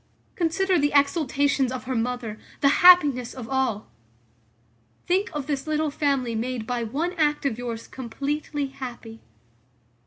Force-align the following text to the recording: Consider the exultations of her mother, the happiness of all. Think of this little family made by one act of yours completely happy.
Consider 0.35 0.79
the 0.79 0.93
exultations 0.95 1.71
of 1.71 1.83
her 1.83 1.93
mother, 1.93 2.39
the 2.61 2.69
happiness 2.81 3.35
of 3.35 3.47
all. 3.47 3.87
Think 5.05 5.29
of 5.31 5.45
this 5.45 5.67
little 5.67 5.91
family 5.91 6.33
made 6.33 6.65
by 6.65 6.81
one 6.81 7.13
act 7.19 7.45
of 7.45 7.59
yours 7.59 7.87
completely 7.87 8.65
happy. 8.69 9.21